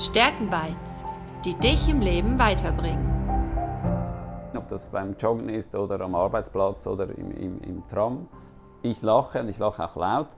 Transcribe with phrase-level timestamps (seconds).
[0.00, 1.04] Stärkenbites,
[1.44, 3.04] die dich im Leben weiterbringen.
[4.56, 8.28] Ob das beim Joggen ist oder am Arbeitsplatz oder im, im, im Tram.
[8.82, 10.28] Ich lache und ich lache auch laut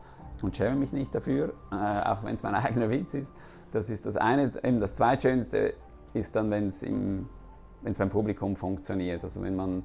[0.41, 3.37] und schäme mich nicht dafür, äh, auch wenn es mein eigener Witz ist.
[3.71, 4.51] Das ist das eine.
[4.65, 5.75] Eben das zweitschönste
[6.15, 9.23] ist dann, wenn es beim Publikum funktioniert.
[9.23, 9.83] Also wenn man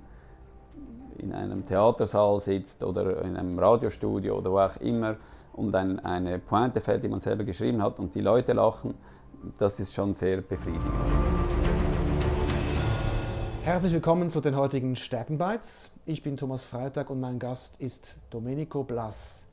[1.18, 5.18] in einem Theatersaal sitzt oder in einem Radiostudio oder wo auch immer
[5.51, 8.96] und ein, eine Pointe fällt, die man selber geschrieben hat und die Leute lachen,
[9.57, 10.93] das ist schon sehr befriedigend.
[13.63, 15.89] Herzlich willkommen zu den heutigen Stärkenbites.
[16.05, 19.45] Ich bin Thomas Freitag und mein Gast ist Domenico Blas.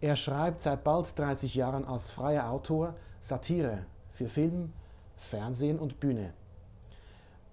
[0.00, 4.72] Er schreibt seit bald 30 Jahren als freier Autor Satire für Film,
[5.16, 6.34] Fernsehen und Bühne.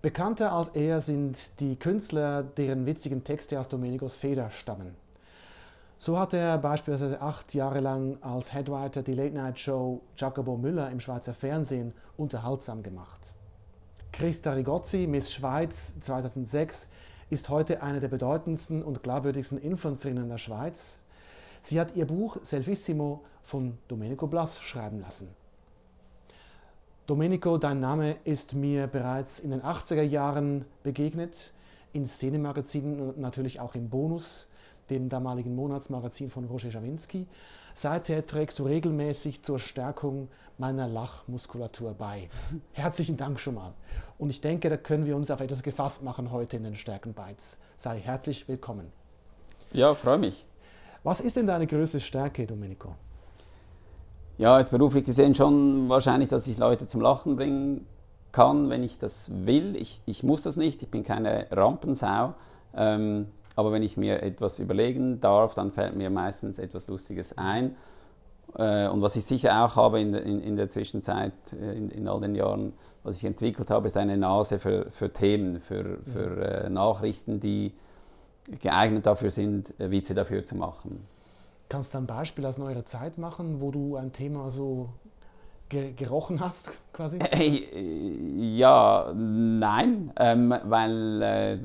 [0.02, 4.96] Bekannter als er sind die Künstler, deren witzigen Texte aus Domenicos Feder stammen.
[6.04, 11.36] So hat er beispielsweise acht Jahre lang als Headwriter die Late-Night-Show Jacobo Müller im Schweizer
[11.36, 13.36] Fernsehen unterhaltsam gemacht.
[14.12, 16.90] Christa Rigozzi, Miss Schweiz 2006,
[17.30, 20.98] ist heute eine der bedeutendsten und glaubwürdigsten Influencerinnen der Schweiz.
[21.62, 25.28] Sie hat ihr Buch Selvissimo von Domenico Blas schreiben lassen.
[27.06, 31.54] Domenico, dein Name ist mir bereits in den 80er Jahren begegnet,
[31.94, 34.48] in Szenemagazinen und natürlich auch im Bonus
[34.92, 37.28] dem damaligen Monatsmagazin von Roger Schawinski.
[37.74, 42.28] Seither trägst du regelmäßig zur Stärkung meiner Lachmuskulatur bei.
[42.74, 43.74] Herzlichen Dank schon mal.
[44.20, 47.58] Und ich denke, da können wir uns auf etwas gefasst machen heute in den Stärkenbites.
[47.78, 48.92] Sei herzlich willkommen.
[49.72, 50.46] Ja, freue mich.
[51.04, 52.94] Was ist denn deine größte Stärke, Domenico?
[54.38, 57.88] Ja, jetzt beruflich gesehen schon wahrscheinlich, dass ich Leute zum Lachen bringen
[58.32, 59.76] kann, wenn ich das will.
[59.76, 62.34] Ich, ich muss das nicht, ich bin keine Rampensau.
[62.76, 67.76] Ähm, aber wenn ich mir etwas überlegen darf, dann fällt mir meistens etwas Lustiges ein.
[68.58, 72.08] Äh, und was ich sicher auch habe in, in, in der Zwischenzeit, äh, in, in,
[72.08, 76.66] all den Jahren, was ich entwickelt habe, ist eine Nase für, für Themen, für, für
[76.66, 77.74] äh, Nachrichten, die
[78.60, 81.08] geeignet dafür sind, Witze dafür zu machen.
[81.70, 84.90] Kannst du ein Beispiel aus neuer Zeit machen, wo du ein Thema so
[85.72, 87.18] gerochen hast, quasi?
[87.18, 91.58] Äh, ja, nein, ähm, weil äh,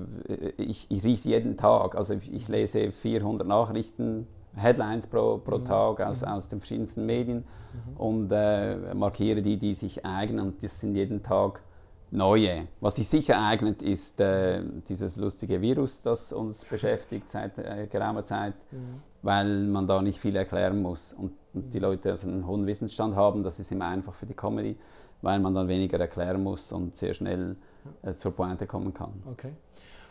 [0.62, 1.96] ich, ich rieche jeden Tag.
[1.96, 5.64] Also ich, ich, lese 400 Nachrichten, Headlines pro, pro mhm.
[5.64, 6.28] Tag aus, mhm.
[6.28, 7.96] aus den verschiedensten Medien mhm.
[7.96, 11.62] und äh, markiere die, die sich eignen und das sind jeden Tag
[12.10, 12.68] neue.
[12.80, 18.24] Was sich sicher eignet, ist äh, dieses lustige Virus, das uns beschäftigt seit äh, geraumer
[18.24, 19.02] Zeit, mhm.
[19.22, 21.78] weil man da nicht viel erklären muss und, und die.
[21.78, 23.42] Leute also einen hohen Wissensstand haben.
[23.42, 24.76] Das ist immer einfach für die Comedy,
[25.22, 27.56] weil man dann weniger erklären muss und sehr schnell
[28.02, 29.12] äh, zur Pointe kommen kann.
[29.30, 29.52] Okay.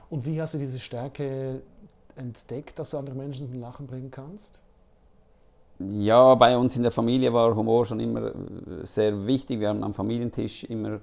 [0.10, 1.62] Und wie hast du diese Stärke
[2.16, 4.60] entdeckt, dass du andere Menschen zum Lachen bringen kannst?
[5.80, 8.34] Ja, bei uns in der Familie war Humor schon immer äh,
[8.84, 9.60] sehr wichtig.
[9.60, 11.00] Wir haben am Familientisch immer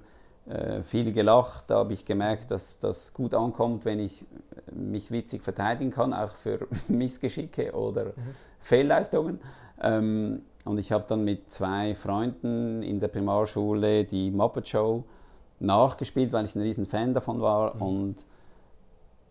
[0.83, 1.69] viel gelacht.
[1.69, 4.25] Da habe ich gemerkt, dass das gut ankommt, wenn ich
[4.71, 8.11] mich witzig verteidigen kann, auch für Missgeschicke oder mhm.
[8.59, 9.39] Fehlleistungen.
[9.81, 15.03] Ähm, und ich habe dann mit zwei Freunden in der Primarschule die Muppet Show
[15.59, 17.75] nachgespielt, weil ich ein riesen Fan davon war.
[17.75, 17.81] Mhm.
[17.81, 18.25] Und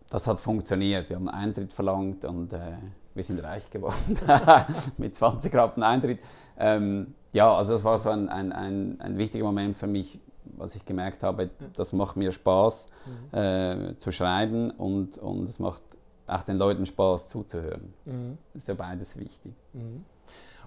[0.09, 1.09] das hat funktioniert.
[1.09, 2.77] Wir haben einen Eintritt verlangt und äh,
[3.15, 4.17] wir sind reich geworden
[4.97, 6.19] mit 20 Rappen Eintritt.
[6.57, 10.19] Ähm, ja, also das war so ein, ein, ein, ein wichtiger Moment für mich,
[10.57, 12.87] was ich gemerkt habe, das macht mir Spaß
[13.31, 13.37] mhm.
[13.37, 15.81] äh, zu schreiben und, und es macht
[16.27, 17.93] auch den Leuten Spaß zuzuhören.
[18.05, 18.37] Mhm.
[18.53, 19.53] Das ist ja beides wichtig.
[19.73, 20.05] Mhm.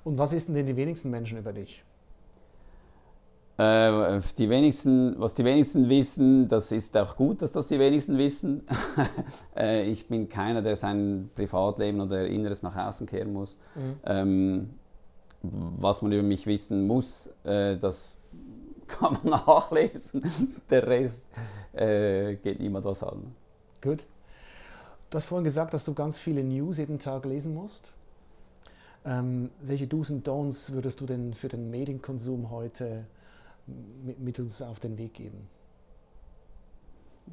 [0.05, 1.85] Und was wissen denn die wenigsten Menschen über dich?
[3.59, 8.19] Äh, die wenigsten, was die wenigsten wissen, das ist auch gut, dass das die wenigsten
[8.19, 8.67] wissen.
[9.57, 13.57] äh, ich bin keiner, der sein Privatleben oder Inneres nach außen kehren muss.
[13.75, 13.97] Mhm.
[14.05, 14.71] Ähm,
[15.43, 18.16] was man über mich wissen muss, äh, das
[19.01, 20.23] kann man nachlesen.
[20.71, 21.29] Der Rest
[21.73, 23.35] äh, geht niemand was an.
[23.83, 24.07] Gut.
[25.11, 27.93] Du hast vorhin gesagt, dass du ganz viele News jeden Tag lesen musst.
[29.05, 33.07] Ähm, welche Do's und Don'ts würdest du denn für den Medienkonsum heute
[34.19, 35.49] mit, uns auf den Weg geben?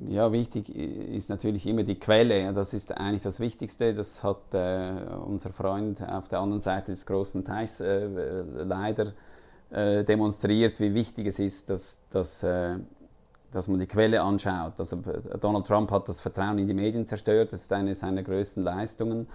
[0.07, 2.51] Ja, wichtig ist natürlich immer die Quelle.
[2.53, 3.93] Das ist eigentlich das Wichtigste.
[3.93, 4.93] Das hat äh,
[5.25, 9.13] unser Freund auf der anderen Seite des großen Teichs äh, leider
[9.73, 12.75] äh, demonstriert, wie wichtig es ist, dass, dass, äh,
[13.51, 14.73] dass man die Quelle anschaut.
[14.77, 14.99] Also
[15.41, 19.19] Donald Trump hat das Vertrauen in die Medien zerstört, das ist eine seiner größten Leistungen.
[19.19, 19.25] Mhm.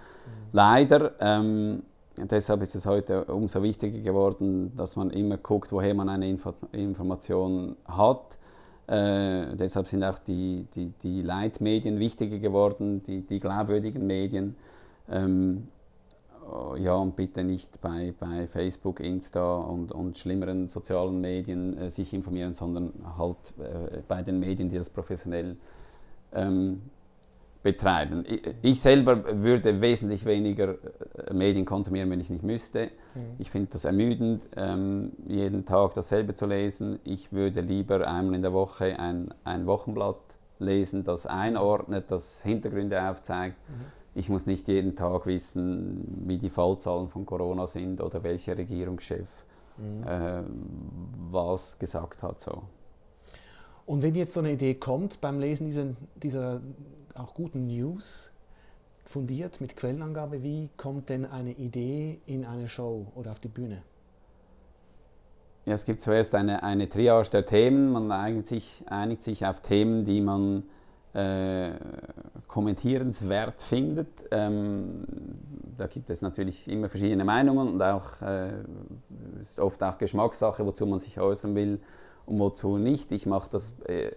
[0.53, 1.11] Leider.
[1.19, 1.83] Ähm,
[2.17, 6.53] deshalb ist es heute umso wichtiger geworden, dass man immer guckt, woher man eine Info
[6.71, 8.37] Information hat.
[8.87, 14.55] Äh, deshalb sind auch die, die, die Leitmedien wichtiger geworden, die, die glaubwürdigen Medien.
[15.11, 15.67] Ähm,
[16.77, 22.13] ja, und bitte nicht bei, bei Facebook, Insta und, und schlimmeren sozialen Medien äh, sich
[22.13, 25.57] informieren, sondern halt äh, bei den Medien, die das professionell
[26.33, 26.81] ähm,
[27.61, 28.23] betreiben.
[28.27, 30.75] Ich, ich, selber würde wesentlich weniger
[31.27, 32.85] äh, Medien konsumieren, wenn ich nicht müsste.
[33.15, 33.21] Mhm.
[33.37, 36.99] Ich finde das ermüdend, ähm, jeden Tag dasselbe zu lesen.
[37.03, 40.17] Ich würde lieber einmal in der Woche ein, ein Wochenblatt
[40.59, 43.55] lesen, das einordnet, das Hintergründe aufzeigt.
[43.69, 48.57] Mhm ich muss nicht jeden Tag wissen, wie die Fallzahlen von Corona sind oder welcher
[48.57, 49.27] Regierungschef
[49.77, 50.03] mhm.
[50.03, 50.43] äh,
[51.31, 52.41] was gesagt hat.
[52.41, 52.63] So.
[53.85, 55.85] Und wenn jetzt so eine Idee kommt beim Lesen dieser,
[56.15, 56.61] dieser
[57.15, 58.31] auch guten News,
[59.05, 63.81] fundiert mit Quellenangabe, wie kommt denn eine Idee in eine Show oder auf die Bühne?
[65.65, 67.91] Ja, es gibt zuerst eine, eine Triage der Themen.
[67.91, 70.63] Man einigt sich, einigt sich auf Themen, die man
[71.13, 71.71] äh,
[72.47, 74.07] kommentierenswert findet.
[74.31, 75.03] Ähm,
[75.77, 78.51] da gibt es natürlich immer verschiedene Meinungen und auch äh,
[79.41, 81.79] ist oft auch Geschmackssache, wozu man sich äußern will
[82.25, 83.11] und wozu nicht.
[83.11, 84.11] Ich mache das äh,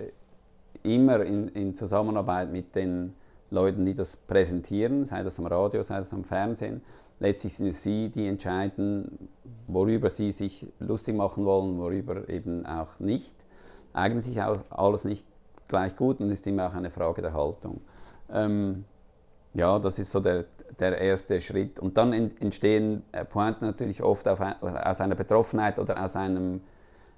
[0.83, 3.15] immer in, in, Zusammenarbeit mit den
[3.51, 6.83] Leuten, die das präsentieren, sei das am Radio, sei das am Fernsehen.
[7.21, 9.29] Letztlich sind es sie, die entscheiden,
[9.69, 13.37] worüber sie sich lustig machen wollen, worüber eben auch nicht.
[13.93, 15.25] Eignet sich auch alles nicht
[15.73, 17.81] gleich gut und ist immer auch eine Frage der Haltung.
[18.31, 18.85] Ähm,
[19.55, 20.45] ja, das ist so der,
[20.79, 21.79] der erste Schritt.
[21.79, 26.61] Und dann entstehen äh, Pointen natürlich oft ein, aus einer Betroffenheit oder aus, einem,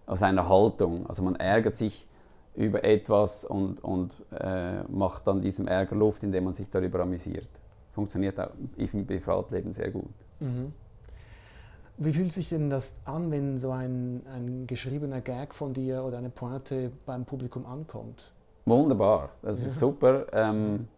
[0.06, 1.06] aus einer Haltung.
[1.09, 2.06] Also man ärgert sich
[2.55, 7.49] über etwas und, und äh, macht dann diesem Ärger Luft, indem man sich darüber amüsiert.
[7.93, 10.15] Funktioniert auch im Privatleben sehr gut.
[10.39, 10.73] Mhm.
[11.97, 16.19] Wie fühlt sich denn das an, wenn so ein, ein geschriebener Gag von dir oder
[16.19, 18.33] eine Pointe beim Publikum ankommt?
[18.64, 20.26] Wunderbar, das ist super.
[20.32, 20.88] Ähm,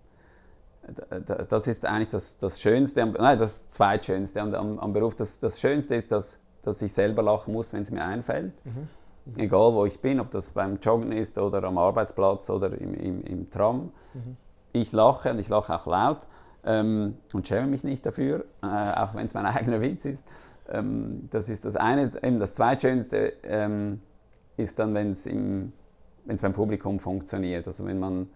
[1.49, 5.17] das ist eigentlich das, das Schönste, nein, das Zweitschönste am, am Beruf.
[5.17, 8.53] Das, das Schönste ist, dass, dass ich selber lachen muss, wenn es mir einfällt.
[8.65, 8.89] Mhm.
[9.27, 9.41] Mhm.
[9.41, 13.25] Egal wo ich bin, ob das beim Joggen ist oder am Arbeitsplatz oder im, im,
[13.25, 13.93] im Tram.
[14.15, 14.37] Mhm.
[14.73, 16.19] Ich lache und ich lache auch laut
[16.65, 20.25] ähm, und schäme mich nicht dafür, äh, auch wenn es mein eigener Witz ist.
[20.69, 22.11] Ähm, das ist das eine.
[22.23, 24.01] Eben das Zweitschönste ähm,
[24.57, 25.73] ist dann, wenn es im
[26.27, 27.67] wenn es beim Publikum funktioniert.
[27.67, 28.29] Also wenn man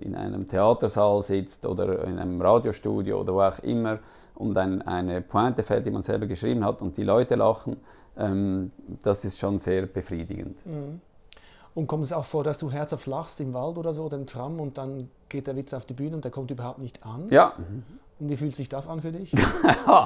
[0.00, 3.98] in einem Theatersaal sitzt oder in einem Radiostudio oder wo auch immer
[4.34, 7.76] und ein, eine Pointe fällt, die man selber geschrieben hat und die Leute lachen,
[8.16, 8.72] ähm,
[9.02, 10.64] das ist schon sehr befriedigend.
[10.66, 11.00] Mhm.
[11.74, 14.58] Und kommt es auch vor, dass du herzhaft lachst im Wald oder so, dem Tram,
[14.58, 17.28] und dann geht der Witz auf die Bühne und der kommt überhaupt nicht an?
[17.30, 17.54] Ja.
[18.18, 19.32] Und wie fühlt sich das an für dich?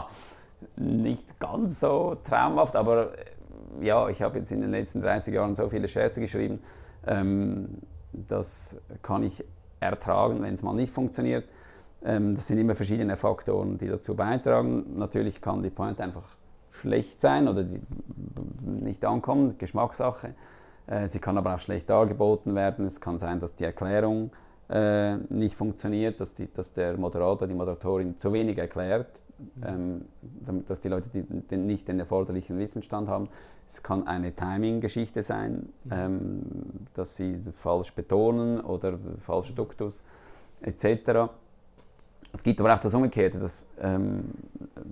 [0.76, 3.12] nicht ganz so traumhaft, aber
[3.80, 6.60] ja, ich habe jetzt in den letzten 30 Jahren so viele Scherze geschrieben,
[7.06, 7.78] ähm,
[8.12, 9.44] das kann ich
[9.80, 11.44] ertragen, wenn es mal nicht funktioniert.
[12.04, 14.98] Ähm, das sind immer verschiedene Faktoren, die dazu beitragen.
[14.98, 16.36] Natürlich kann die Pointe einfach
[16.70, 17.64] schlecht sein oder
[18.62, 20.34] nicht ankommen, Geschmackssache.
[20.86, 22.84] Äh, sie kann aber auch schlecht dargeboten werden.
[22.84, 24.30] Es kann sein, dass die Erklärung
[24.70, 29.22] äh, nicht funktioniert, dass, die, dass der Moderator, die Moderatorin zu wenig erklärt,
[29.64, 30.06] ähm,
[30.66, 33.28] dass die Leute die, den, nicht den erforderlichen Wissensstand haben.
[33.66, 35.92] Es kann eine Timing-Geschichte sein, mhm.
[35.92, 36.42] ähm,
[36.94, 40.02] dass sie falsch betonen oder falsch Duktus
[40.62, 41.30] etc.
[42.32, 44.30] Es gibt aber auch das Umgekehrte, das, ähm,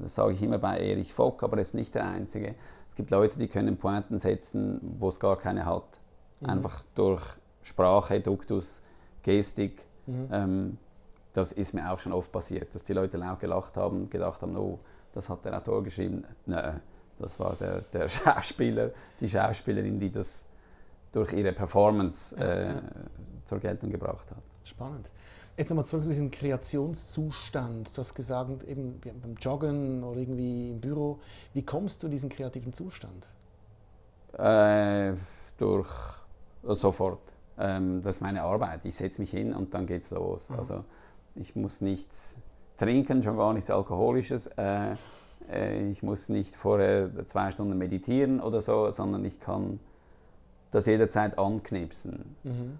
[0.03, 2.55] das sage ich immer bei Erich Vock, aber er ist nicht der Einzige.
[2.89, 6.01] Es gibt Leute, die können Pointen setzen, wo es gar keine hat.
[6.41, 6.51] Mhm.
[6.51, 7.23] Einfach durch
[7.63, 8.83] Sprache, Duktus,
[9.23, 9.85] Gestik.
[10.07, 10.29] Mhm.
[10.33, 10.79] Ähm,
[11.33, 14.57] das ist mir auch schon oft passiert, dass die Leute laut gelacht haben, gedacht haben,
[14.57, 14.79] oh,
[15.15, 16.25] das hat der Autor geschrieben.
[16.47, 16.81] Nein,
[17.19, 20.45] das war der, der Schauspieler, die Schauspielerin, die das
[21.13, 22.75] durch ihre Performance äh,
[23.45, 24.43] zur Geltung gebracht hat.
[24.65, 25.11] Spannend.
[25.57, 27.95] Jetzt nochmal zurück zu diesem Kreationszustand.
[27.95, 31.21] Du hast gesagt, eben beim Joggen oder irgendwie im Büro.
[31.53, 33.27] Wie kommst du in diesen kreativen Zustand?
[34.39, 35.13] Äh,
[35.59, 35.91] durch
[36.63, 37.21] sofort.
[37.63, 38.81] Ähm, das ist meine Arbeit.
[38.85, 40.51] Ich setze mich hin und dann geht es los.
[40.51, 40.59] Mhm.
[40.59, 40.85] Also
[41.37, 42.37] ich muss nichts
[42.77, 44.49] trinken, schon gar nichts Alkoholisches.
[44.59, 44.97] Äh,
[45.51, 49.79] äh, ich muss nicht vorher zwei Stunden meditieren oder so, sondern ich kann
[50.73, 52.37] das jederzeit anknipsen.
[52.43, 52.79] Mhm.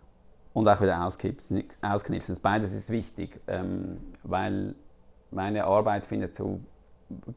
[0.53, 1.65] Und auch wieder ausknipsen.
[1.81, 2.37] ausknipsen.
[2.43, 4.75] Beides ist wichtig, ähm, weil
[5.31, 6.61] meine Arbeit findet zu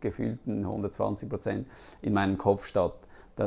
[0.01, 1.67] gefühlten 120 Prozent
[2.01, 2.95] in meinem Kopf statt.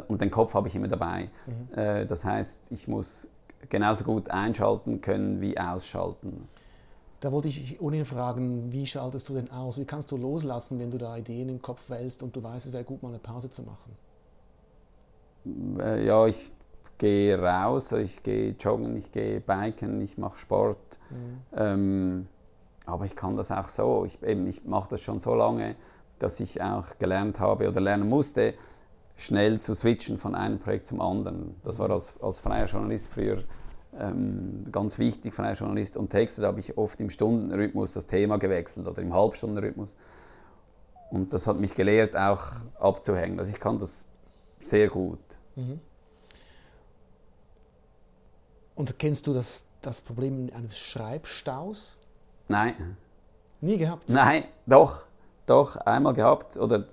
[0.09, 1.31] und den Kopf habe ich immer dabei.
[1.47, 1.79] Mhm.
[1.79, 3.27] Äh, das heißt, ich muss
[3.69, 6.49] genauso gut einschalten können wie ausschalten.
[7.21, 9.81] Da wollte ich ohnehin fragen, wie schaltest du denn aus?
[9.81, 12.73] Wie kannst du loslassen, wenn du da Ideen im Kopf wälzt und du weißt, es
[12.73, 13.97] wäre gut, mal eine Pause zu machen?
[15.81, 16.53] Äh, ja, ich
[16.97, 20.99] gehe raus, ich gehe joggen, ich gehe biken, ich mache Sport.
[21.11, 21.41] Mhm.
[21.57, 22.29] Ähm,
[22.87, 24.05] aber ich kann das auch so.
[24.05, 25.75] Ich, ich mache das schon so lange,
[26.21, 28.55] dass ich auch gelernt habe oder lernen musste,
[29.19, 31.57] schnell zu switchen von einem Projekt zum anderen.
[31.65, 33.43] Das war als, als freier Journalist früher
[33.99, 38.39] ähm, ganz wichtig, freier Journalist und Texter, da habe ich oft im Stundenrhythmus das Thema
[38.39, 39.97] gewechselt oder im Halbstundenrhythmus.
[41.11, 43.39] Und das hat mich gelehrt, auch abzuhängen.
[43.41, 44.05] Also ich kann das
[44.61, 45.19] sehr gut.
[45.57, 45.81] Mhm.
[48.77, 51.97] Und kennst du das, das Problem eines Schreibstaus?
[52.47, 52.97] Nein.
[53.61, 54.09] Nie gehabt?
[54.09, 55.07] Nein, doch.
[55.47, 56.57] Doch, einmal gehabt.
[56.57, 56.85] Oder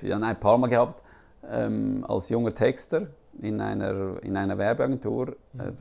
[0.00, 1.03] ja, nein, ein paar Mal gehabt.
[1.50, 3.08] Ähm, als junger Texter
[3.40, 5.36] in einer, in einer Werbeagentur.
[5.52, 5.60] Mhm.
[5.60, 5.72] Äh,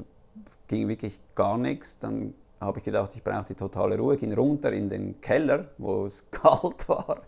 [0.68, 2.00] ging wirklich gar nichts.
[2.00, 6.06] Dann habe ich gedacht, ich brauche die totale Ruhe, ging runter in den Keller, wo
[6.06, 7.22] es kalt war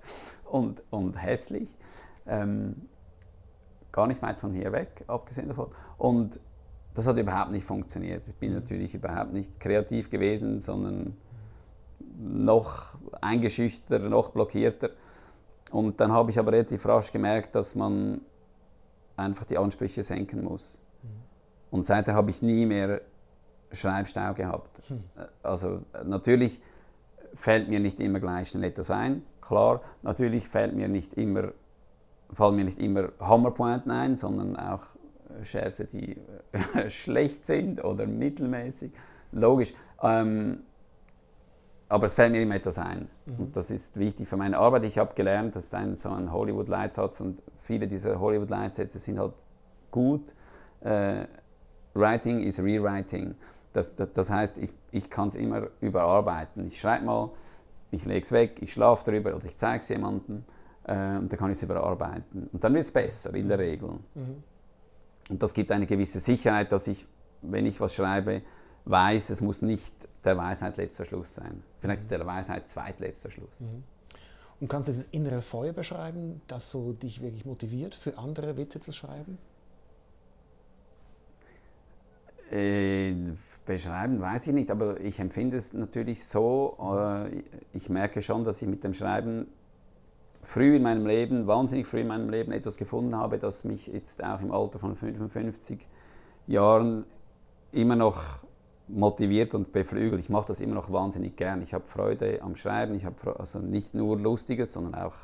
[0.45, 1.75] und, und hässlich.
[2.25, 2.89] Ähm,
[3.91, 5.67] gar nicht weit von hier weg, abgesehen davon.
[5.97, 6.39] Und
[6.93, 8.27] das hat überhaupt nicht funktioniert.
[8.27, 8.55] Ich bin mhm.
[8.55, 11.17] natürlich überhaupt nicht kreativ gewesen, sondern
[12.17, 14.89] noch eingeschüchterter, noch blockierter.
[15.71, 18.21] Und dann habe ich aber relativ rasch gemerkt, dass man
[19.17, 20.81] einfach die Ansprüche senken muss.
[21.01, 21.07] Mhm.
[21.71, 23.01] Und seither habe ich nie mehr
[23.71, 24.81] Schreibstau gehabt.
[24.87, 25.03] Hm.
[25.43, 26.61] Also natürlich
[27.35, 29.81] fällt mir nicht immer gleich schnell etwas ein, klar.
[30.01, 31.51] Natürlich fällt mir nicht immer,
[32.31, 34.81] fallen mir nicht immer Hammerpointen ein, sondern auch
[35.43, 36.17] Scherze, die
[36.89, 38.91] schlecht sind oder mittelmäßig.
[39.31, 39.73] Logisch.
[40.01, 40.59] Ähm,
[41.87, 43.07] aber es fällt mir immer etwas ein.
[43.25, 43.35] Mhm.
[43.37, 44.85] Und das ist wichtig für meine Arbeit.
[44.85, 49.33] Ich habe gelernt, das ist ein, so ein Hollywood-Leitsatz und viele dieser Hollywood-Leitsätze sind halt
[49.91, 50.33] gut.
[50.81, 51.25] Äh,
[51.93, 53.35] writing is rewriting.
[53.73, 56.65] Das, das, das heißt, ich, ich kann es immer überarbeiten.
[56.65, 57.31] Ich schreibe mal,
[57.91, 60.43] ich lege es weg, ich schlafe darüber oder ich zeige es jemandem
[60.85, 62.49] äh, und dann kann ich es überarbeiten.
[62.51, 63.89] Und dann wird es besser in der Regel.
[64.15, 64.43] Mhm.
[65.29, 67.05] Und das gibt eine gewisse Sicherheit, dass ich,
[67.41, 68.41] wenn ich was schreibe,
[68.85, 71.63] weiß, es muss nicht der Weisheit letzter Schluss sein.
[71.79, 72.07] Vielleicht mhm.
[72.07, 73.59] der Weisheit zweitletzter Schluss.
[73.59, 73.83] Mhm.
[74.61, 78.79] Und kannst du das innere Feuer beschreiben, das so dich wirklich motiviert, für andere Witze
[78.79, 79.37] zu schreiben?
[82.51, 83.13] Äh,
[83.65, 86.77] beschreiben weiß ich nicht, aber ich empfinde es natürlich so.
[86.97, 89.47] Äh, ich merke schon, dass ich mit dem Schreiben
[90.43, 94.23] früh in meinem Leben, wahnsinnig früh in meinem Leben etwas gefunden habe, das mich jetzt
[94.23, 95.85] auch im Alter von 55
[96.47, 97.03] Jahren
[97.71, 98.44] immer noch
[98.87, 100.19] motiviert und beflügelt.
[100.19, 101.61] Ich mache das immer noch wahnsinnig gern.
[101.61, 102.95] Ich habe Freude am Schreiben.
[102.95, 105.15] Ich habe also nicht nur Lustiges, sondern auch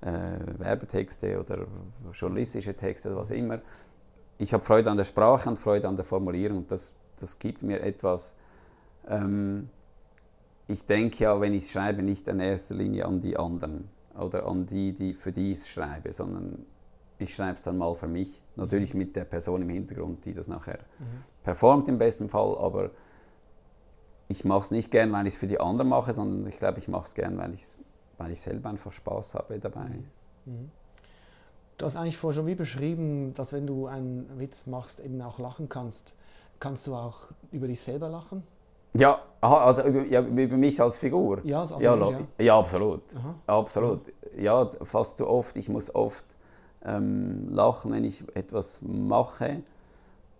[0.00, 1.66] äh, Werbetexte oder
[2.12, 3.60] journalistische Texte oder was immer
[4.38, 6.66] ich habe Freude an der Sprache und Freude an der Formulierung.
[6.68, 8.34] Das, das gibt mir etwas.
[9.08, 9.68] Ähm,
[10.68, 14.66] ich denke ja, wenn ich schreibe, nicht in erster Linie an die anderen oder an
[14.66, 16.64] die, die für die ich schreibe, sondern
[17.18, 18.40] ich schreibe es dann mal für mich.
[18.56, 21.24] Natürlich mit der Person im Hintergrund, die das nachher mhm.
[21.42, 22.90] performt im besten Fall, aber
[24.28, 26.78] ich mache es nicht gern, weil ich es für die anderen mache, sondern ich glaube,
[26.78, 27.52] ich mache es gern, weil,
[28.18, 29.88] weil ich selber einfach Spaß habe dabei.
[30.44, 30.70] Mhm.
[31.78, 35.38] Du hast eigentlich vorher schon wie beschrieben, dass wenn du einen Witz machst, eben auch
[35.38, 36.12] lachen kannst.
[36.58, 37.18] Kannst du auch
[37.52, 38.42] über dich selber lachen?
[38.94, 41.40] Ja, aha, also über, ja, über mich als Figur.
[41.44, 42.44] Ja, als ja, Mensch, ja.
[42.44, 43.02] ja, absolut.
[43.14, 43.34] Aha.
[43.46, 44.00] Absolut.
[44.36, 45.56] Ja, fast zu oft.
[45.56, 46.24] Ich muss oft
[46.84, 49.62] ähm, lachen, wenn ich etwas mache,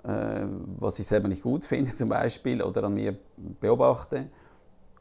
[0.05, 0.47] äh,
[0.79, 3.17] was ich selber nicht gut finde, zum Beispiel, oder an mir
[3.61, 4.27] beobachte.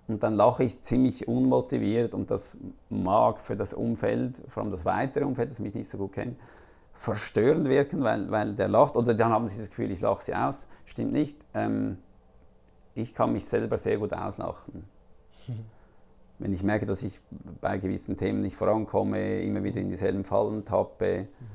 [0.08, 2.56] Und dann lache ich ziemlich unmotiviert und das
[2.90, 6.40] mag für das Umfeld, vor allem das weitere Umfeld, das mich nicht so gut kennt,
[6.94, 8.96] verstörend wirken, weil, weil der lacht.
[8.96, 10.68] Oder dann haben sie das Gefühl, ich lache sie aus.
[10.86, 11.38] Stimmt nicht.
[11.54, 11.98] Ähm,
[12.96, 14.86] ich kann mich selber sehr gut auslachen.
[16.40, 16.44] Mhm.
[16.44, 17.20] Wenn ich merke, dass ich
[17.62, 21.46] bei gewissen Themen nicht vorankomme, immer wieder in dieselben Fallen tappe, mhm.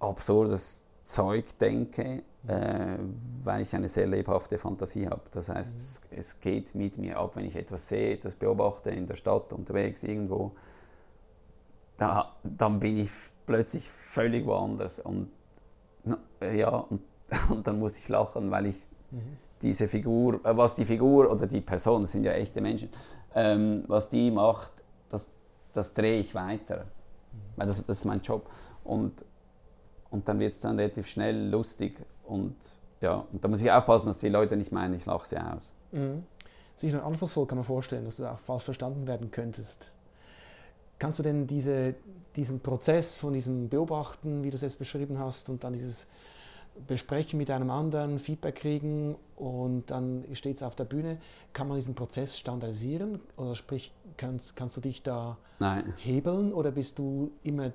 [0.00, 2.98] absurdes Zeug denke, äh,
[3.42, 5.22] weil ich eine sehr lebhafte Fantasie habe.
[5.32, 9.06] Das heißt, es, es, geht mit mir ab, wenn ich etwas sehe, etwas beobachte in
[9.06, 10.52] der Stadt, unterwegs, irgendwo,
[11.96, 13.10] da, dann bin ich
[13.46, 14.98] plötzlich völlig woanders.
[14.98, 15.30] Und,
[16.40, 17.02] ja, und,
[17.50, 19.36] und dann muss ich lachen, weil ich mhm.
[19.62, 22.90] diese Figur, äh, was die Figur oder die Person, das sind ja echte Menschen,
[23.34, 24.72] ähm, was die macht,
[25.08, 25.30] das,
[25.72, 26.86] das drehe ich weiter.
[27.56, 28.48] Weil das, das ist mein Job.
[28.84, 29.24] Und,
[30.10, 32.56] und dann wird es dann relativ schnell lustig und
[33.00, 35.74] ja, und da muss ich aufpassen, dass die Leute nicht meinen, ich lache sie aus.
[35.90, 36.24] Mhm.
[36.76, 39.90] Sicher anspruchsvoll kann man vorstellen, dass du auch falsch verstanden werden könntest.
[40.98, 41.94] Kannst du denn diese,
[42.36, 46.06] diesen Prozess von diesem Beobachten, wie du es jetzt beschrieben hast, und dann dieses
[46.86, 51.18] Besprechen mit einem anderen, Feedback kriegen und dann steht es auf der Bühne,
[51.52, 55.94] kann man diesen Prozess standardisieren oder sprich, kannst, kannst du dich da Nein.
[55.98, 57.72] hebeln oder bist du immer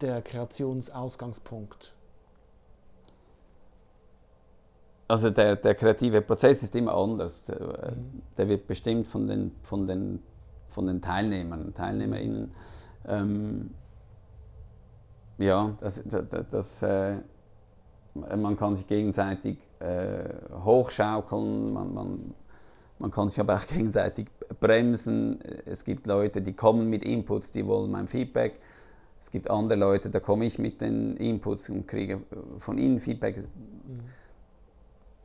[0.00, 1.92] der Kreationsausgangspunkt?
[5.08, 7.44] Also der, der kreative Prozess ist immer anders.
[7.44, 8.22] Der, mhm.
[8.36, 10.20] der wird bestimmt von den, von den
[10.76, 12.50] von den Teilnehmern, TeilnehmerInnen.
[13.08, 13.70] Ähm,
[15.38, 17.16] ja, das, das, das äh,
[18.36, 20.24] man kann sich gegenseitig äh,
[20.64, 22.34] hochschaukeln, man, man,
[22.98, 24.28] man kann sich aber auch gegenseitig
[24.60, 25.40] bremsen.
[25.64, 28.60] Es gibt Leute, die kommen mit Inputs, die wollen mein Feedback.
[29.20, 32.20] Es gibt andere Leute, da komme ich mit den Inputs und kriege
[32.58, 33.38] von ihnen Feedback.
[33.38, 34.00] Mhm.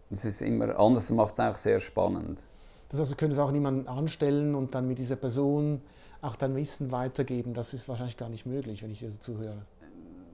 [0.10, 2.40] Es ist immer anders, macht es auch sehr spannend.
[2.90, 5.82] Das heißt, du könntest auch niemanden anstellen und dann mit dieser Person
[6.22, 7.54] auch dein Wissen weitergeben.
[7.54, 9.66] Das ist wahrscheinlich gar nicht möglich, wenn ich dir so zuhöre.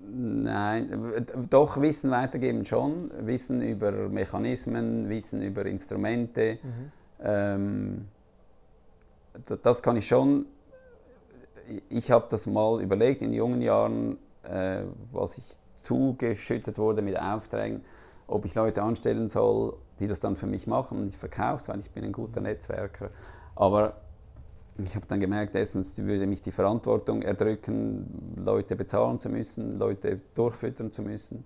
[0.10, 3.12] Nein, doch Wissen weitergeben schon.
[3.20, 6.60] Wissen über Mechanismen, Wissen über Instrumente.
[6.64, 6.92] Mhm.
[7.24, 8.08] Ähm,
[9.64, 10.46] das kann ich schon.
[11.90, 17.82] Ich habe das mal überlegt in jungen Jahren, äh, was ich zugeschüttet wurde mit Aufträgen,
[18.28, 21.70] ob ich Leute anstellen soll, die das dann für mich machen und ich verkaufe es,
[21.70, 22.48] weil ich bin ein guter mhm.
[22.48, 23.10] Netzwerker.
[23.56, 23.96] Aber
[24.84, 30.20] ich habe dann gemerkt, erstens würde mich die Verantwortung erdrücken, Leute bezahlen zu müssen, Leute
[30.36, 31.46] durchfüttern zu müssen.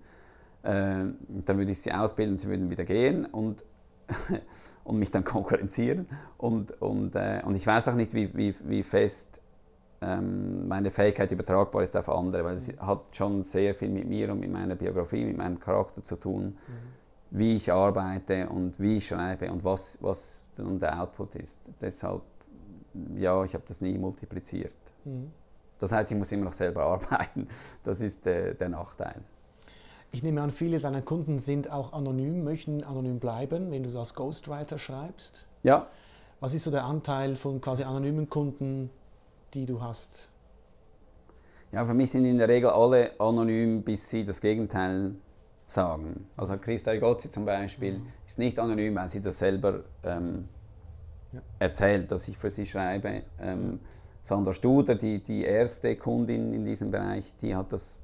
[0.64, 3.64] Äh, dann würde ich sie ausbilden, sie würden wieder gehen und,
[4.84, 6.08] und mich dann konkurrenzieren.
[6.38, 9.42] Und, und, äh, und ich weiß auch nicht, wie, wie, wie fest
[10.02, 12.86] ähm, meine Fähigkeit übertragbar ist auf andere, weil es mhm.
[12.86, 16.46] hat schon sehr viel mit mir und mit meiner Biografie, mit meinem Charakter zu tun,
[16.46, 16.58] mhm.
[17.30, 21.62] wie ich arbeite und wie ich schreibe und was, was dann der Output ist.
[21.80, 22.22] Deshalb
[23.16, 24.74] ja, ich habe das nie multipliziert.
[25.06, 25.32] Mhm.
[25.80, 27.48] Das heißt, ich muss immer noch selber arbeiten.
[27.84, 29.22] Das ist äh, der Nachteil.
[30.12, 34.00] Ich nehme an, viele deiner Kunden sind auch anonym, möchten anonym bleiben, wenn du so
[34.00, 35.46] als Ghostwriter schreibst.
[35.64, 35.88] Ja.
[36.42, 38.90] Was ist so der Anteil von quasi anonymen Kunden,
[39.54, 40.30] die du hast?
[41.72, 45.16] Ja, für mich sind in der Regel alle anonym, bis sie das Gegenteil
[45.68, 46.28] sagen.
[46.36, 48.08] Also Christa Gozzi zum Beispiel mhm.
[48.28, 50.50] ist nicht anonym, weil sie das selber ähm,
[51.34, 51.42] ja.
[51.60, 53.24] erzählt, dass ich für sie schreibe.
[53.40, 53.80] Ähm,
[54.24, 58.00] Sandra Studer, die, die erste Kundin in diesem Bereich, die hat das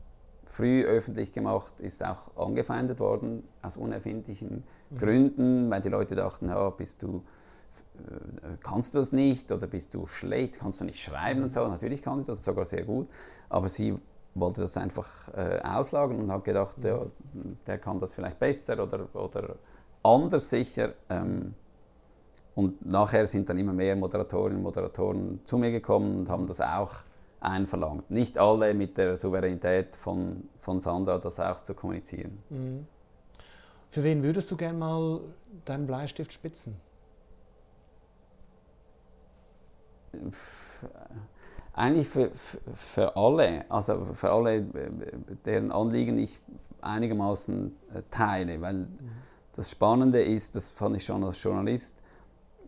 [0.46, 4.98] früh öffentlich gemacht, ist auch angefeindet worden aus unerfindlichen mhm.
[4.98, 7.24] Gründen, weil die Leute dachten, ja, bist du,
[8.00, 11.46] äh, kannst du das nicht oder bist du schlecht, kannst du nicht schreiben mhm.
[11.46, 11.68] und so.
[11.68, 13.08] Natürlich kann sie das sogar sehr gut,
[13.50, 14.00] aber sie
[14.34, 16.86] wollte das einfach äh, auslagern und hat gedacht, mhm.
[16.86, 17.06] ja,
[17.68, 19.56] der kann das vielleicht besser oder, oder
[20.02, 20.94] anders sicher.
[21.10, 21.54] Ähm,
[22.58, 26.60] und nachher sind dann immer mehr Moderatorinnen und Moderatoren zu mir gekommen und haben das
[26.60, 26.92] auch
[27.40, 28.10] einverlangt.
[28.10, 32.40] Nicht alle mit der Souveränität von, von Sandra, das auch zu kommunizieren.
[32.50, 32.88] Mhm.
[33.92, 35.20] Für wen würdest du gern mal
[35.66, 36.78] deinen Bleistift spitzen?
[41.74, 42.32] Eigentlich für,
[42.74, 44.66] für alle, also für alle,
[45.46, 46.40] deren Anliegen ich
[46.82, 49.12] einigermaßen äh, teile, weil mhm.
[49.54, 52.02] das Spannende ist, das fand ich schon als Journalist,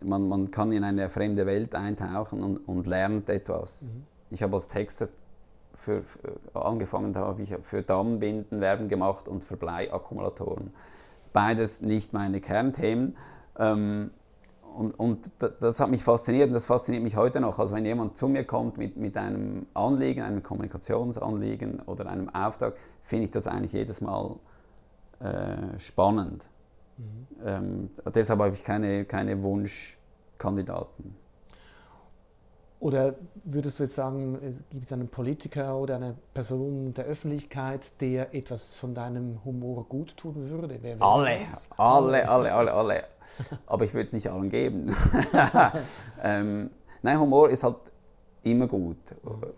[0.02, 3.84] man, man kann in eine fremde Welt eintauchen und, und lernt etwas.
[3.84, 4.06] Mhm.
[4.32, 5.10] Ich habe als Texter
[5.76, 6.20] für, für,
[6.54, 10.72] angefangen, da habe ich für Dammbinden Werben gemacht und für Bleiakkumulatoren.
[11.34, 13.16] Beides nicht meine Kernthemen.
[13.58, 14.12] Ähm,
[14.76, 17.60] und, und das hat mich fasziniert und das fasziniert mich heute noch.
[17.60, 22.76] Also wenn jemand zu mir kommt mit, mit einem Anliegen, einem Kommunikationsanliegen oder einem Auftrag,
[23.02, 24.36] finde ich das eigentlich jedes Mal
[25.20, 26.48] äh, spannend.
[27.00, 27.28] Mhm.
[27.46, 31.16] Ähm, deshalb habe ich keine, keine Wunschkandidaten.
[32.82, 38.34] Oder würdest du jetzt sagen, gibt es einen Politiker oder eine Person der Öffentlichkeit, der
[38.34, 40.80] etwas von deinem Humor gut tun würde?
[41.00, 41.38] alle,
[41.78, 43.04] alle, alle, alle, alle.
[43.66, 44.96] Aber ich würde es nicht allen geben.
[46.24, 46.70] ähm,
[47.02, 47.76] nein, Humor ist halt
[48.44, 48.98] immer gut,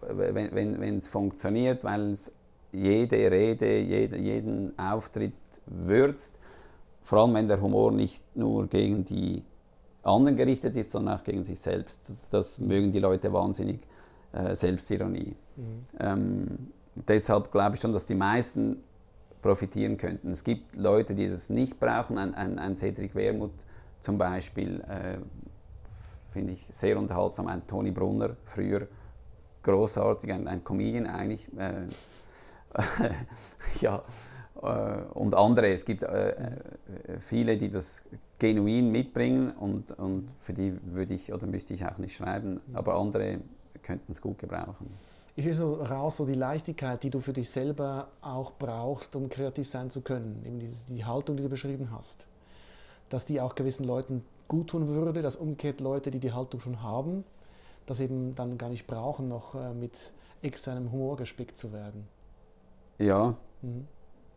[0.02, 2.32] wenn es funktioniert, weil es
[2.72, 5.34] jede Rede, jede, jeden Auftritt
[5.68, 6.41] würzt
[7.04, 9.44] vor allem wenn der Humor nicht nur gegen die
[10.04, 12.08] anderen gerichtet ist, sondern auch gegen sich selbst.
[12.10, 13.82] Das, das mögen die Leute wahnsinnig,
[14.34, 15.36] äh, Selbstironie.
[15.56, 15.86] Mhm.
[16.00, 16.48] Ähm,
[16.96, 18.84] deshalb glaube ich schon, dass die meisten
[19.42, 20.32] profitieren könnten.
[20.32, 22.18] Es gibt Leute, die das nicht brauchen.
[22.18, 23.52] Ein, ein, ein Cedric Wermuth
[24.00, 25.18] zum Beispiel äh,
[26.32, 27.48] finde ich sehr unterhaltsam.
[27.48, 28.88] Ein Toni Brunner, früher
[29.64, 31.48] großartig, ein, ein Comedian eigentlich.
[31.58, 31.88] Äh,
[33.82, 34.04] ja,
[34.62, 35.74] äh, und andere.
[35.74, 36.52] Es gibt äh, äh,
[37.20, 38.04] viele, die das
[38.40, 42.96] genuin mitbringen und, und für die würde ich oder müsste ich auch nicht schreiben, aber
[42.96, 43.40] andere
[43.84, 44.88] könnten es gut gebrauchen.
[45.36, 49.30] Ich höre so raus, so die Leichtigkeit, die du für dich selber auch brauchst, um
[49.30, 52.28] kreativ sein zu können, eben diese, die Haltung, die du beschrieben hast,
[53.10, 56.82] dass die auch gewissen Leuten gut tun würde, dass umgekehrt Leute, die die Haltung schon
[56.82, 57.24] haben,
[57.86, 62.08] das eben dann gar nicht brauchen, noch mit externem Humor gespickt zu werden.
[62.98, 63.88] Ja, mhm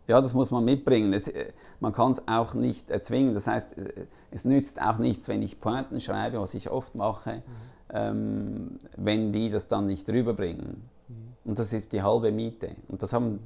[0.07, 1.13] Ja, das muss man mitbringen.
[1.13, 3.35] Es, äh, man kann es auch nicht erzwingen.
[3.35, 7.37] Das heißt, äh, es nützt auch nichts, wenn ich Pointen schreibe, was ich oft mache,
[7.37, 7.43] mhm.
[7.91, 10.89] ähm, wenn die das dann nicht rüberbringen.
[11.09, 11.15] Mhm.
[11.45, 12.77] Und das ist die halbe Miete.
[12.89, 13.41] Und das haben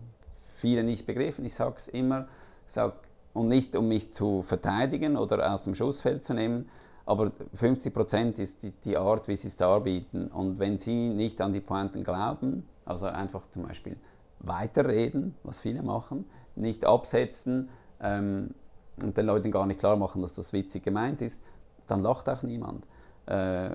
[0.55, 1.45] viele nicht begriffen.
[1.45, 2.27] Ich sage es immer,
[2.67, 2.95] sag,
[3.35, 6.69] und nicht um mich zu verteidigen oder aus dem Schussfeld zu nehmen,
[7.07, 10.29] aber 50 Prozent ist die, die, Art, wie sie es darbieten.
[10.29, 13.97] Und wenn sie nicht an die Pointen glauben, also einfach zum Beispiel
[14.41, 16.27] weiterreden, was viele machen,
[16.61, 17.69] nicht absetzen
[18.01, 18.55] ähm,
[19.03, 21.41] und den Leuten gar nicht klar machen, dass das witzig gemeint ist,
[21.87, 22.85] dann lacht auch niemand.
[23.27, 23.71] Äh,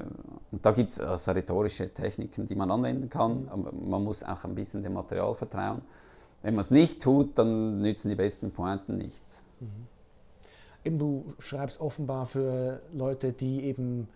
[0.51, 4.43] und da gibt es also rhetorische Techniken, die man anwenden kann, aber man muss auch
[4.45, 5.81] ein bisschen dem Material vertrauen.
[6.41, 9.43] Wenn man es nicht tut, dann nützen die besten Pointen nichts.
[9.59, 9.87] Mhm.
[10.85, 14.07] Eben, du schreibst offenbar für Leute, die eben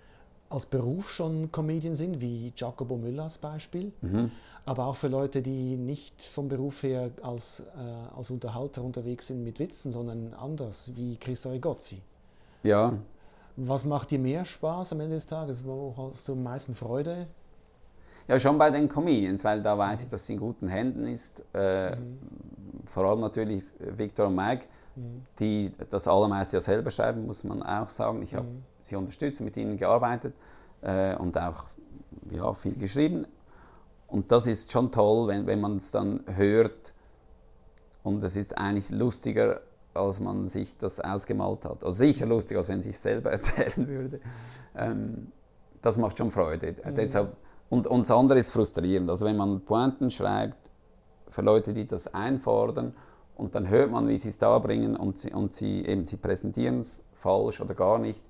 [0.49, 4.32] als Beruf schon Comedian sind, wie Jacobo Müllers Beispiel, mhm.
[4.67, 9.43] Aber auch für Leute, die nicht vom Beruf her als, äh, als Unterhalter unterwegs sind
[9.43, 12.01] mit Witzen, sondern anders, wie Christa Rigozzi.
[12.63, 12.93] Ja.
[13.56, 15.65] Was macht dir mehr Spaß am Ende des Tages?
[15.65, 17.27] Wo hast du am meisten Freude?
[18.27, 21.41] Ja, schon bei den Comedians, weil da weiß ich, dass sie in guten Händen ist.
[21.53, 22.19] Äh, mhm.
[22.86, 24.65] Vor allem natürlich Victor und Mike
[25.39, 28.21] die das allermeiste ja selber schreiben, muss man auch sagen.
[28.21, 28.63] Ich habe mhm.
[28.82, 30.34] sie unterstützt, mit ihnen gearbeitet
[30.82, 31.65] äh, und auch
[32.32, 33.25] ja, viel geschrieben.
[34.08, 36.93] Und das ist schon toll, wenn, wenn man es dann hört.
[38.04, 39.62] Und es ist eigentlich lustiger,
[39.93, 41.84] als man sich das ausgemalt hat.
[41.84, 44.20] Also sicher lustiger, als wenn ich es selber erzählen würde.
[44.76, 45.32] Ähm,
[45.82, 46.74] das macht schon Freude.
[46.84, 46.96] Mhm.
[46.96, 47.36] Deshalb,
[47.70, 49.10] und, und das andere ist frustrierend.
[49.10, 50.70] Also wenn man Pointen schreibt
[51.30, 52.96] für Leute, die das einfordern
[53.36, 56.17] und dann hört man, wie sie es da bringen und sie, und sie, eben, sie
[56.17, 58.24] präsentieren es falsch oder gar nicht,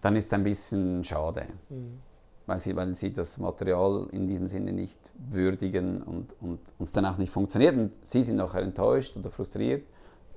[0.00, 2.00] dann ist es ein bisschen schade, mhm.
[2.48, 7.04] Weil, sie, weil sie das Material in diesem Sinne nicht würdigen und, und es dann
[7.04, 7.76] auch nicht funktioniert.
[7.76, 9.86] Und sie sind nachher enttäuscht oder frustriert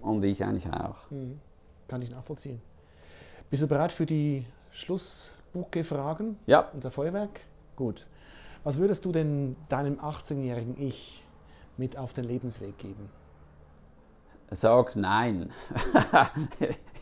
[0.01, 1.09] und ich eigentlich auch.
[1.09, 1.39] Mhm.
[1.87, 2.61] Kann ich nachvollziehen.
[3.49, 6.37] Bist du bereit für die Schlussbuche-Fragen?
[6.47, 6.69] Ja.
[6.73, 7.39] Unser Feuerwerk?
[7.77, 8.05] Gut.
[8.65, 11.23] Was würdest du denn deinem 18-jährigen Ich
[11.77, 13.09] mit auf den Lebensweg geben?
[14.51, 15.49] Sag nein.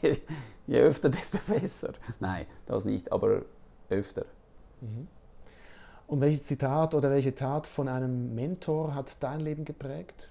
[0.67, 1.93] Je öfter, desto besser.
[2.19, 3.41] Nein, das nicht, aber
[3.89, 4.25] öfter.
[4.81, 5.07] Mhm.
[6.07, 10.29] Und welches Zitat oder welche Tat von einem Mentor hat dein Leben geprägt?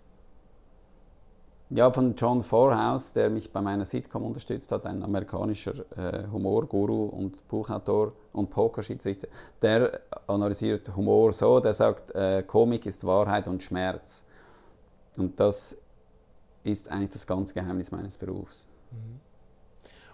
[1.70, 7.04] Ja, von John Forhouse, der mich bei meiner Sitcom unterstützt hat, ein amerikanischer äh, Humorguru
[7.08, 9.28] und Buchautor und Pokerschiedsrichter.
[9.60, 14.24] Der analysiert Humor so, der sagt, äh, Komik ist Wahrheit und Schmerz.
[15.18, 15.76] Und das
[16.64, 18.66] ist eigentlich das ganze Geheimnis meines Berufs.
[18.90, 19.20] Mhm.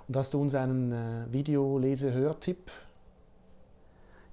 [0.09, 2.71] Und hast du uns einen äh, Videolese-Hörtipp?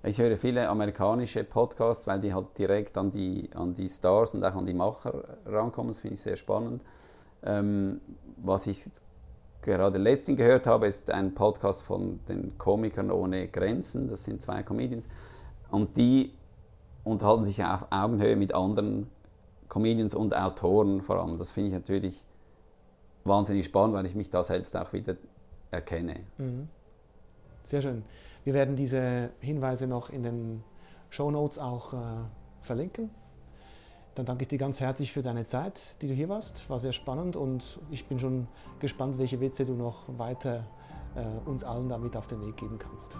[0.04, 4.44] Ich höre viele amerikanische Podcasts, weil die halt direkt an die, an die Stars und
[4.44, 5.92] auch an die Macher rankommen.
[5.92, 6.82] Das finde ich sehr spannend.
[7.44, 8.02] Ähm,
[8.38, 8.90] was ich
[9.62, 14.08] gerade letztens gehört habe, ist ein Podcast von den Komikern ohne Grenzen.
[14.08, 15.08] Das sind zwei Comedians.
[15.70, 16.34] Und die
[17.04, 19.08] unterhalten sich auf Augenhöhe mit anderen
[19.70, 21.38] Comedians und Autoren vor allem.
[21.38, 22.26] Das finde ich natürlich
[23.24, 25.16] wahnsinnig spannend, weil ich mich da selbst auch wieder
[25.70, 26.22] erkenne.
[26.40, 26.68] Mhm.
[27.64, 28.04] Sehr schön.
[28.44, 30.64] Wir werden diese Hinweise noch in den
[31.10, 31.98] Show Notes auch äh,
[32.62, 33.10] verlinken.
[34.16, 36.70] Dann danke ich dir ganz herzlich für deine Zeit, die du hier warst.
[36.70, 38.48] War sehr spannend und ich bin schon
[38.80, 40.66] gespannt, welche Witze du noch weiter
[41.16, 43.18] äh, uns allen damit auf den Weg geben kannst.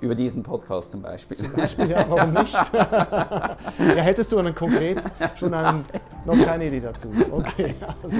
[0.00, 1.36] Über diesen Podcast zum Beispiel.
[1.36, 2.54] Zum Beispiel, ja, warum nicht?
[2.72, 5.02] ja, hättest du einen konkret
[5.36, 5.84] schon einen,
[6.24, 7.08] noch keine Idee dazu?
[7.30, 7.74] Okay.
[8.02, 8.18] Also.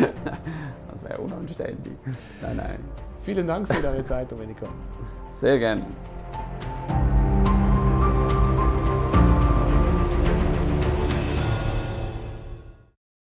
[0.91, 1.93] Das wäre unanständig.
[2.41, 2.79] Nein, nein.
[3.23, 4.67] Vielen Dank für deine Zeit, Domenico.
[5.31, 5.85] Sehr gerne.